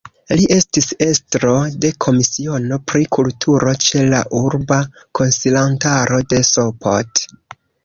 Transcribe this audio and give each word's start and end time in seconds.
Li 0.37 0.45
estis 0.53 0.85
estro 1.05 1.51
de 1.85 1.91
Komisiono 2.05 2.79
pri 2.93 3.05
Kulturo 3.19 3.75
ĉe 3.89 4.03
la 4.15 4.23
Urba 4.41 4.81
Konsilantaro 5.21 6.23
de 6.35 6.43
Sopot. 6.53 7.25